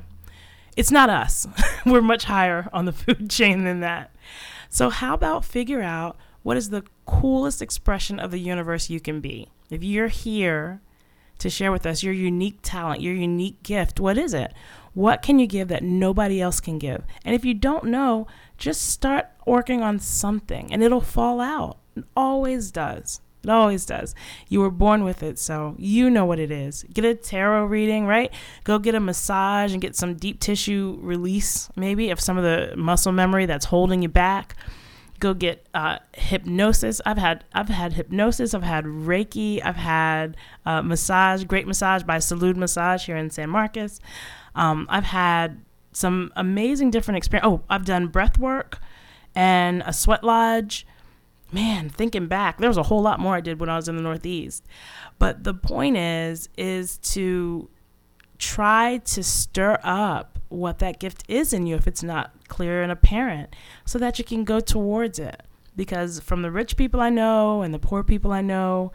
[0.78, 1.48] it's not us.
[1.86, 4.12] We're much higher on the food chain than that.
[4.74, 9.22] So, how about figure out what is the coolest expression of the universe you can
[9.22, 9.50] be?
[9.70, 10.82] If you're here
[11.38, 14.52] to share with us your unique talent, your unique gift, what is it?
[14.96, 17.04] What can you give that nobody else can give?
[17.24, 18.26] And if you don't know,
[18.58, 21.78] just start working on something and it'll fall out.
[21.96, 23.22] It always does.
[23.44, 24.16] It always does.
[24.48, 26.86] You were born with it, so you know what it is.
[26.94, 28.32] Get a tarot reading, right?
[28.64, 32.76] Go get a massage and get some deep tissue release, maybe, of some of the
[32.78, 34.56] muscle memory that's holding you back.
[35.20, 37.02] Go get uh, hypnosis.
[37.06, 38.54] I've had I've had hypnosis.
[38.54, 39.64] I've had Reiki.
[39.64, 41.44] I've had uh, massage.
[41.44, 44.00] Great massage by Salud Massage here in San Marcos.
[44.56, 47.46] Um, I've had some amazing different experience.
[47.46, 48.80] Oh, I've done breath work
[49.36, 50.86] and a sweat lodge
[51.54, 53.96] man, thinking back, there was a whole lot more I did when I was in
[53.96, 54.66] the Northeast.
[55.20, 57.70] But the point is, is to
[58.38, 62.92] try to stir up what that gift is in you if it's not clear and
[62.92, 65.44] apparent so that you can go towards it.
[65.76, 68.92] Because from the rich people I know and the poor people I know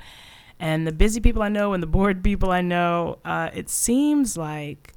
[0.60, 4.36] and the busy people I know and the bored people I know, uh, it seems
[4.36, 4.92] like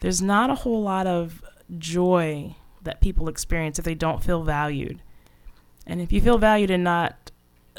[0.00, 1.42] there's not a whole lot of
[1.78, 5.00] joy that people experience if they don't feel valued.
[5.86, 7.30] And if you feel valued and not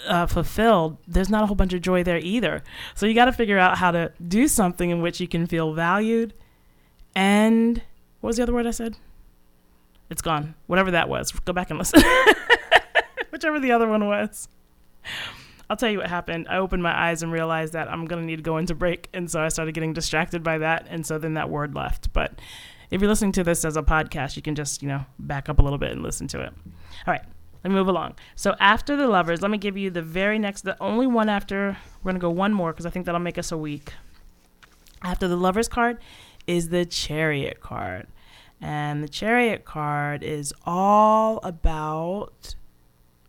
[0.06, 2.64] uh, fulfilled, there's not a whole bunch of joy there either.
[2.96, 5.74] So you got to figure out how to do something in which you can feel
[5.74, 6.34] valued.
[7.16, 7.82] And
[8.22, 8.96] what was the other word I said?
[10.10, 10.56] It's gone.
[10.68, 11.32] Whatever that was.
[11.32, 12.02] Go back and listen.
[13.30, 14.48] Whichever the other one was.
[15.70, 16.48] I'll tell you what happened.
[16.50, 19.10] I opened my eyes and realized that I'm going to need to go into break.
[19.14, 20.88] And so I started getting distracted by that.
[20.90, 22.14] And so then that word left.
[22.14, 22.40] But
[22.90, 25.60] if you're listening to this as a podcast, you can just, you know, back up
[25.60, 26.54] a little bit and listen to it.
[27.06, 27.24] All right.
[27.68, 28.16] Move along.
[28.36, 31.78] So after the lovers, let me give you the very next, the only one after.
[32.04, 33.94] We're gonna go one more because I think that'll make us a week.
[35.02, 35.98] After the lovers card
[36.48, 38.08] is the chariot card,
[38.62, 42.56] and the chariot card is all about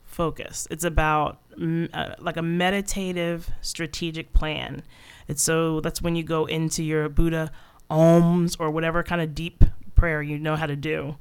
[0.05, 0.67] focus.
[0.71, 4.83] It's about uh, like a meditative, strategic plan.
[5.27, 7.51] It's so that's when you go into your Buddha
[7.91, 9.65] ohms or whatever kind of deep
[9.95, 11.17] prayer you know how to do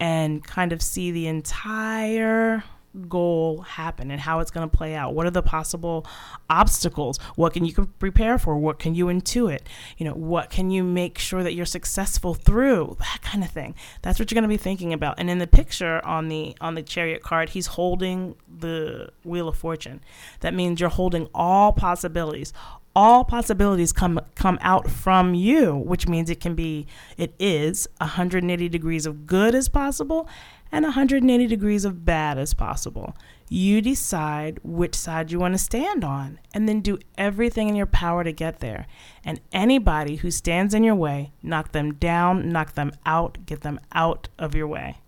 [0.00, 2.64] and kind of see the entire
[3.08, 5.14] goal happen and how it's going to play out.
[5.14, 6.06] What are the possible
[6.48, 7.18] obstacles?
[7.36, 8.56] What can you prepare for?
[8.56, 9.60] What can you intuit?
[9.98, 12.96] You know what can you make sure that you're successful through?
[12.98, 13.74] That kind of thing.
[14.02, 15.18] That's what you're going to be thinking about.
[15.18, 19.56] And in the picture on the on the chariot card he's holding the wheel of
[19.56, 20.00] fortune.
[20.40, 22.52] That means you're holding all possibilities
[22.98, 26.84] all possibilities come come out from you, which means it can be
[27.16, 30.28] it is 180 degrees of good as possible
[30.72, 33.16] and 180 degrees of bad as possible.
[33.48, 37.86] You decide which side you want to stand on and then do everything in your
[37.86, 38.88] power to get there.
[39.24, 43.78] And anybody who stands in your way, knock them down, knock them out, get them
[43.92, 44.98] out of your way.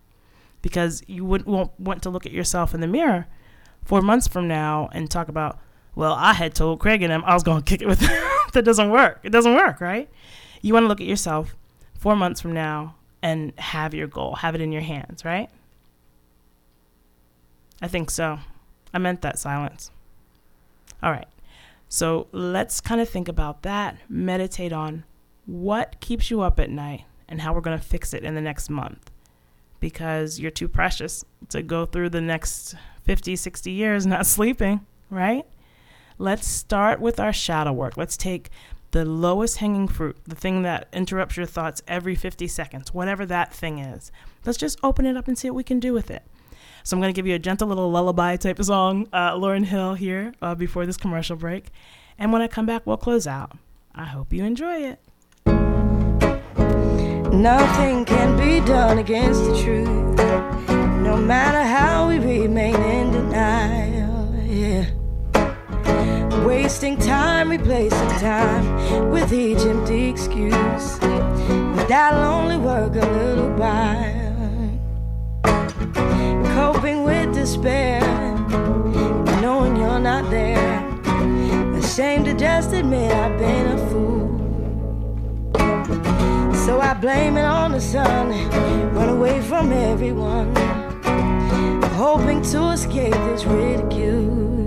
[0.62, 3.26] Because you wouldn't won't want to look at yourself in the mirror
[3.82, 5.58] 4 months from now and talk about
[6.00, 8.00] well, I had told Craig and them I was going to kick it with
[8.54, 9.20] that doesn't work.
[9.22, 10.08] It doesn't work, right?
[10.62, 11.54] You want to look at yourself
[11.92, 15.50] four months from now and have your goal, have it in your hands, right?
[17.82, 18.38] I think so.
[18.94, 19.90] I meant that silence.
[21.02, 21.28] All right.
[21.90, 25.04] So let's kind of think about that, meditate on
[25.44, 28.40] what keeps you up at night and how we're going to fix it in the
[28.40, 29.10] next month
[29.80, 32.74] because you're too precious to go through the next
[33.04, 34.80] 50, 60 years not sleeping,
[35.10, 35.44] right?
[36.20, 37.96] Let's start with our shadow work.
[37.96, 38.50] Let's take
[38.90, 43.54] the lowest hanging fruit, the thing that interrupts your thoughts every 50 seconds, whatever that
[43.54, 44.12] thing is.
[44.44, 46.22] Let's just open it up and see what we can do with it.
[46.84, 49.64] So I'm going to give you a gentle little lullaby type of song, uh, Lauryn
[49.64, 51.68] Hill here uh, before this commercial break.
[52.18, 53.56] And when I come back, we'll close out.
[53.94, 55.00] I hope you enjoy it.
[57.32, 59.88] Nothing can be done against the truth,
[61.00, 63.89] no matter how we remain in denial.
[66.46, 70.98] Wasting time, replacing time with each empty excuse.
[70.98, 74.20] But that'll only work a little while.
[76.54, 78.00] coping with despair,
[79.40, 80.80] knowing you're not there.
[81.76, 84.28] Ashamed to just admit I've been a fool.
[86.64, 88.30] So I blame it on the sun,
[88.94, 90.54] run away from everyone,
[91.96, 94.59] hoping to escape this ridicule.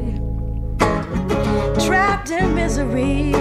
[2.26, 3.34] Trapped in misery,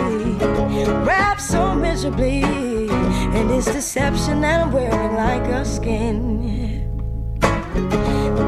[1.04, 6.90] wrapped so miserably in this deception that I'm wearing like a skin.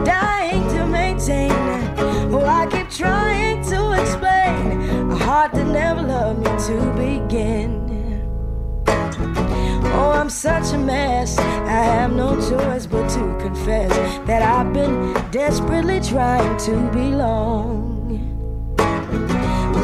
[0.05, 1.53] Dying to maintain,
[2.35, 8.25] oh, I keep trying to explain a heart that never loved me to begin.
[9.95, 11.39] Oh, I'm such a mess.
[11.39, 13.93] I have no choice but to confess
[14.27, 17.94] that I've been desperately trying to belong.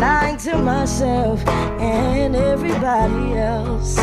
[0.01, 3.99] Lying to myself and everybody else.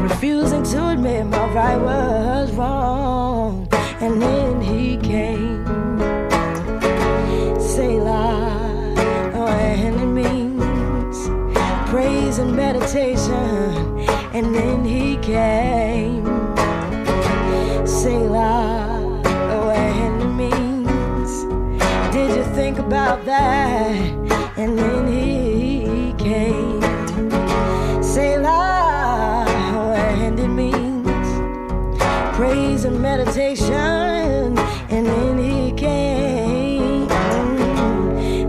[0.00, 3.68] Refusing to admit my right was wrong.
[4.00, 5.66] And then he came.
[7.60, 8.94] Say lie,
[9.34, 11.18] oh, and it means
[11.90, 14.08] praise and meditation.
[14.32, 16.24] And then he came.
[18.08, 19.20] Lie,
[19.52, 21.42] oh, and it means
[22.10, 24.17] did you think about that?
[24.58, 26.82] And then he came.
[28.02, 31.28] Say oh, and it means
[32.36, 34.58] praise and meditation.
[34.90, 37.08] And then he came.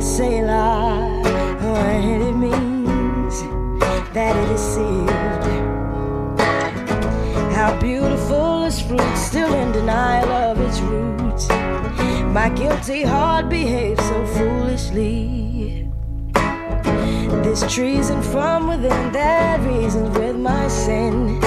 [0.01, 3.43] Say oh, and it means
[4.15, 5.45] that it is sealed.
[7.53, 11.49] How beautiful is fruit, still in denial of its roots.
[12.33, 15.48] My guilty heart behaves so foolishly.
[17.43, 21.39] This treason from within that reasons with my sin.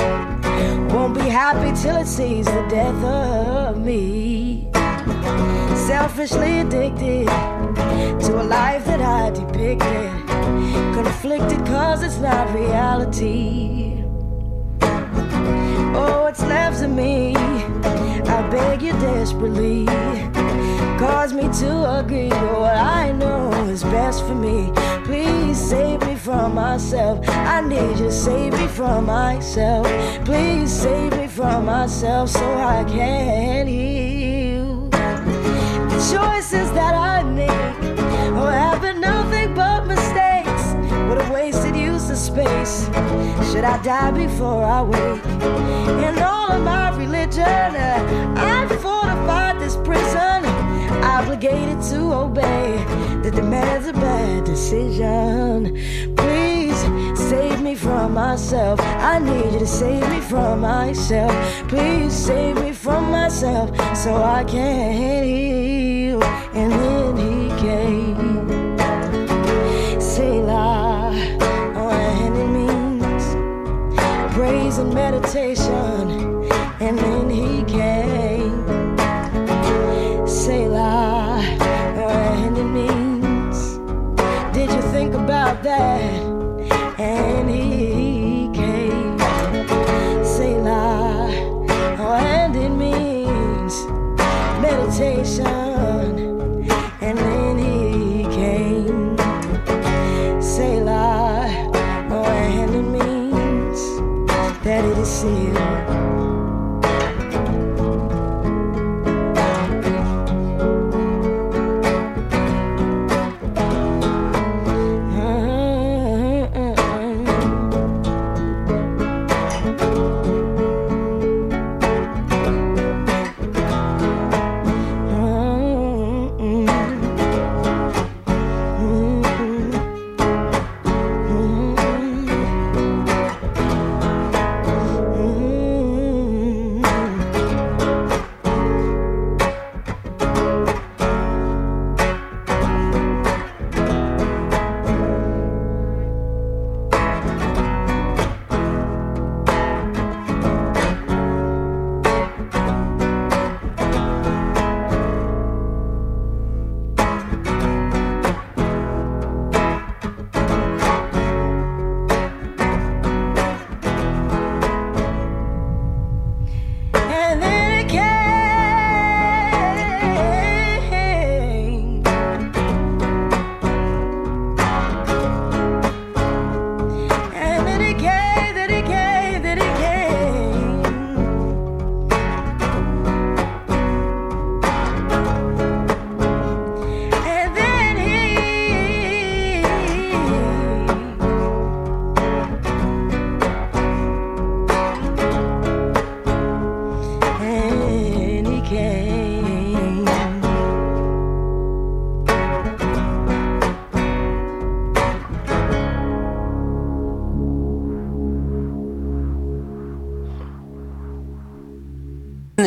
[0.89, 4.69] Won't be happy till it sees the death of me.
[5.87, 10.11] Selfishly addicted to a life that I depicted.
[10.95, 14.02] Conflicted cause it's not reality.
[15.95, 17.35] Oh, what's left of me?
[17.37, 19.87] I beg you desperately.
[20.99, 24.73] Cause me to agree with what I know is best for me.
[25.05, 27.29] Please save me from myself.
[27.29, 29.87] I need you, save me from myself.
[30.25, 34.89] Please save me from myself so I can heal.
[34.91, 40.65] The choices that I make oh, have been nothing but mistakes.
[41.09, 41.62] What a wasted use
[42.13, 42.87] of space.
[43.51, 45.25] Should I die before I wake?
[46.07, 50.45] In all of my religion, uh, I've fortified this prison,
[51.03, 52.77] obligated to obey
[53.23, 55.75] the demands of bad decision.
[56.17, 56.79] Please
[57.31, 58.79] save me from myself.
[58.81, 61.33] I need you to save me from myself.
[61.69, 66.23] Please save me from myself so I can heal.
[66.53, 68.32] And then he came.
[74.79, 76.49] And meditation.
[76.81, 77.32] And then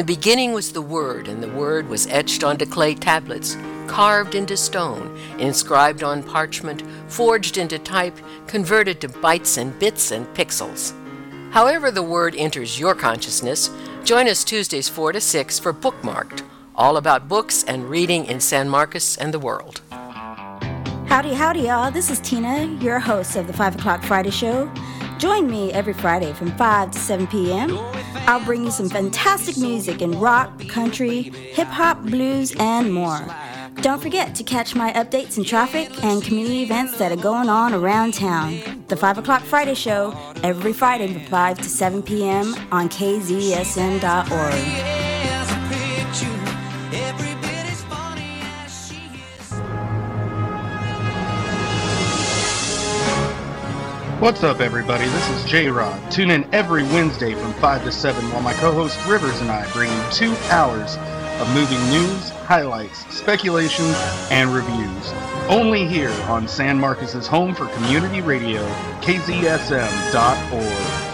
[0.05, 5.17] beginning was the Word, and the Word was etched onto clay tablets, carved into stone,
[5.39, 10.93] inscribed on parchment, forged into type, converted to bytes and bits and pixels.
[11.51, 13.71] However, the Word enters your consciousness,
[14.03, 16.43] join us Tuesdays 4 to 6 for Bookmarked,
[16.75, 19.81] all about books and reading in San Marcos and the world.
[21.07, 21.89] Howdy, howdy, y'all.
[21.89, 24.71] This is Tina, your host of the 5 o'clock Friday show.
[25.17, 27.69] Join me every Friday from 5 to 7 p.m.
[28.27, 33.23] I'll bring you some fantastic music in rock, country, hip hop, blues, and more.
[33.81, 37.73] Don't forget to catch my updates in traffic and community events that are going on
[37.73, 38.83] around town.
[38.87, 42.55] The 5 o'clock Friday show, every Friday from 5 to 7 p.m.
[42.71, 44.94] on kzsm.org.
[54.25, 55.05] What's up, everybody?
[55.05, 56.11] This is J Rod.
[56.11, 59.71] Tune in every Wednesday from 5 to 7 while my co host Rivers and I
[59.71, 60.97] bring you two hours
[61.39, 63.85] of movie news, highlights, speculation,
[64.31, 65.13] and reviews.
[65.47, 68.67] Only here on San Marcos's home for community radio,
[69.01, 71.04] kzsm.org.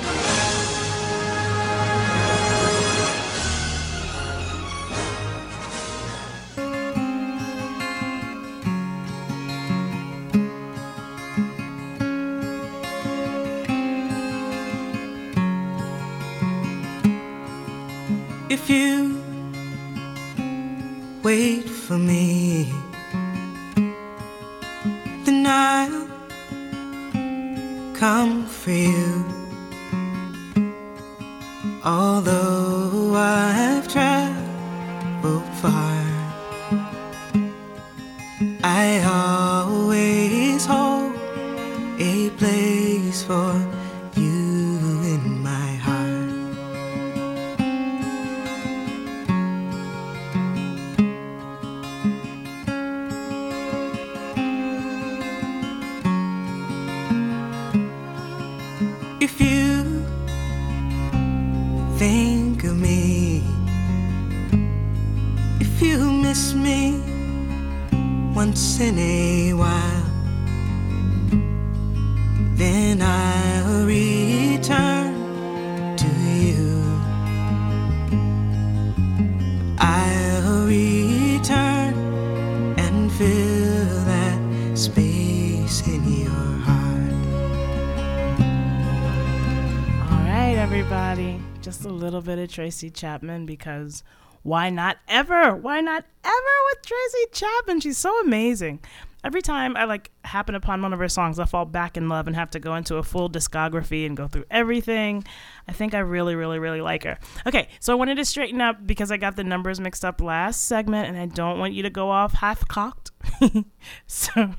[92.22, 94.04] little bit of Tracy Chapman because
[94.44, 95.56] why not ever?
[95.56, 97.80] Why not ever with Tracy Chapman?
[97.80, 98.80] She's so amazing.
[99.24, 102.26] Every time I like happen upon one of her songs, I fall back in love
[102.28, 105.24] and have to go into a full discography and go through everything.
[105.68, 107.20] I think I really, really, really like her.
[107.46, 110.64] Okay, so I wanted to straighten up because I got the numbers mixed up last
[110.66, 113.12] segment, and I don't want you to go off half cocked.
[114.08, 114.54] so,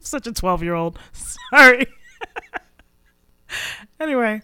[0.00, 0.98] such a twelve year old.
[1.52, 1.86] Sorry.
[4.00, 4.42] anyway.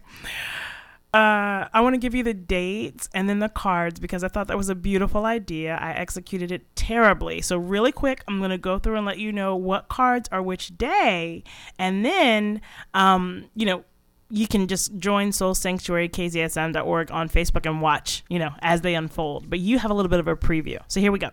[1.13, 4.47] Uh, I want to give you the dates and then the cards because I thought
[4.47, 5.77] that was a beautiful idea.
[5.81, 7.41] I executed it terribly.
[7.41, 10.41] So, really quick, I'm going to go through and let you know what cards are
[10.41, 11.43] which day.
[11.81, 12.61] And then,
[12.95, 13.83] um, you know,
[14.31, 18.95] you can just join Soul Sanctuary, KZSM.org on Facebook and watch, you know, as they
[18.95, 19.51] unfold.
[19.51, 20.79] But you have a little bit of a preview.
[20.87, 21.31] So, here we go.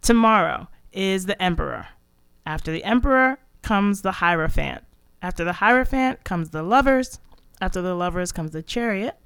[0.00, 1.88] Tomorrow is the Emperor.
[2.46, 4.84] After the Emperor comes the Hierophant.
[5.20, 7.18] After the Hierophant comes the Lovers.
[7.62, 9.16] After the lovers comes the chariot.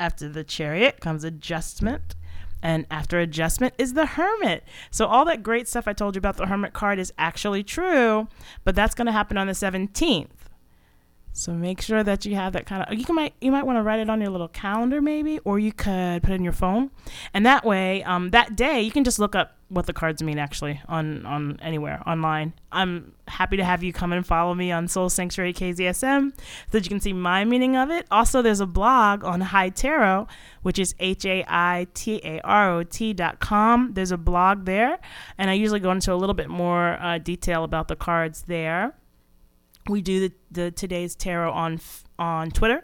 [0.00, 2.16] After the chariot comes adjustment.
[2.64, 4.64] And after adjustment is the hermit.
[4.90, 8.26] So all that great stuff I told you about the hermit card is actually true,
[8.64, 10.26] but that's going to happen on the 17th.
[11.32, 13.78] So make sure that you have that kind of you can might you might want
[13.78, 16.52] to write it on your little calendar maybe, or you could put it in your
[16.52, 16.90] phone,
[17.32, 20.38] and that way um, that day you can just look up what the cards mean
[20.38, 22.52] actually on on anywhere online.
[22.70, 26.84] I'm happy to have you come and follow me on Soul Sanctuary KZSM so that
[26.84, 28.06] you can see my meaning of it.
[28.10, 30.26] Also, there's a blog on Hai Tarot,
[30.62, 33.92] which is H A I T A R O T dot com.
[33.94, 34.98] There's a blog there,
[35.38, 38.94] and I usually go into a little bit more uh, detail about the cards there
[39.88, 41.80] we do the, the today's tarot on
[42.18, 42.82] on Twitter,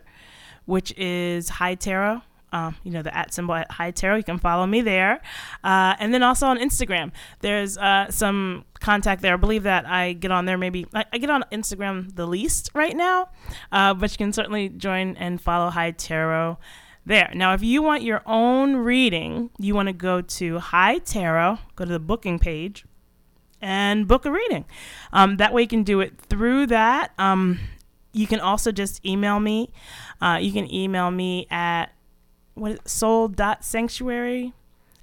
[0.65, 2.23] which is Hai Tarot.
[2.57, 4.17] Um, you know the at symbol at Hai Tarot.
[4.17, 5.21] You can follow me there,
[5.63, 7.13] uh, and then also on Instagram.
[7.41, 9.35] There's uh, some contact there.
[9.35, 10.57] I believe that I get on there.
[10.57, 13.29] Maybe I, I get on Instagram the least right now,
[13.73, 16.59] uh, but you can certainly join and follow Hai Tarot
[17.05, 17.31] there.
[17.35, 21.59] Now, if you want your own reading, you want to go to Hai Tarot.
[21.77, 22.87] Go to the booking page
[23.61, 24.65] and book a reading.
[25.13, 27.13] Um, that way you can do it through that.
[27.19, 27.61] Um,
[28.13, 29.73] you can also just email me.
[30.23, 31.93] Uh, you can email me at
[32.57, 34.53] what is soul.sanctuary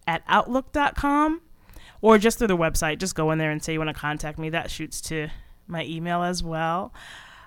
[0.05, 1.41] at outlook.com
[2.01, 2.99] or just through the website.
[2.99, 4.49] Just go in there and say you want to contact me.
[4.49, 5.29] That shoots to
[5.67, 6.93] my email as well.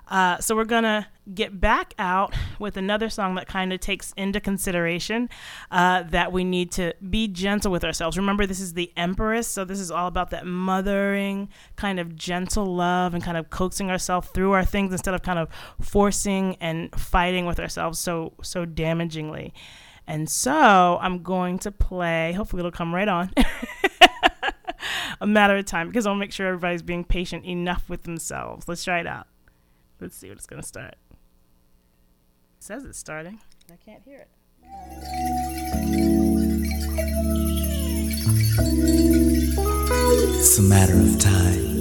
[0.09, 4.39] Uh, so we're gonna get back out with another song that kind of takes into
[4.39, 5.29] consideration
[5.69, 8.17] uh, that we need to be gentle with ourselves.
[8.17, 12.65] Remember, this is the Empress, so this is all about that mothering kind of gentle
[12.65, 15.49] love and kind of coaxing ourselves through our things instead of kind of
[15.81, 19.51] forcing and fighting with ourselves so so damagingly.
[20.07, 22.31] And so I'm going to play.
[22.33, 23.31] Hopefully, it'll come right on.
[25.21, 28.67] a matter of time because I'll make sure everybody's being patient enough with themselves.
[28.67, 29.27] Let's try it out.
[29.99, 30.95] Let's see what it's going to start.
[31.11, 31.17] It
[32.59, 33.39] says it's starting.
[33.71, 34.29] I can't hear it.
[40.39, 41.77] It's a matter of time.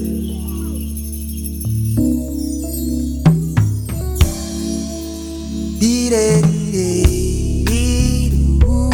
[6.16, 7.15] How